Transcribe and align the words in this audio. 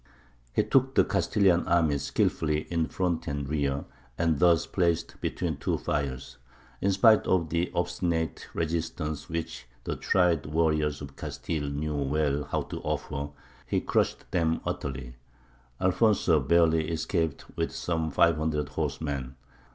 He 0.51 0.63
took 0.63 0.95
the 0.95 1.03
Castilian 1.03 1.67
army 1.67 1.99
skilfully 1.99 2.61
in 2.71 2.87
front 2.87 3.27
and 3.27 3.47
rear, 3.47 3.85
and, 4.17 4.39
thus 4.39 4.65
placed 4.65 5.21
between 5.21 5.57
two 5.57 5.77
fires, 5.77 6.37
in 6.81 6.91
spite 6.91 7.27
of 7.27 7.49
the 7.49 7.71
obstinate 7.75 8.47
resistance 8.55 9.29
which 9.29 9.67
the 9.83 9.95
tried 9.95 10.47
warriors 10.47 11.01
of 11.03 11.15
Castile 11.17 11.69
knew 11.69 11.93
well 11.93 12.45
how 12.45 12.63
to 12.63 12.79
offer, 12.81 13.29
he 13.67 13.79
crushed 13.79 14.25
them 14.31 14.59
utterly. 14.65 15.13
Alfonso 15.79 16.39
barely 16.39 16.89
escaped 16.89 17.45
with 17.55 17.71
some 17.71 18.09
five 18.09 18.37
hundred 18.37 18.69
horsemen. 18.69 19.35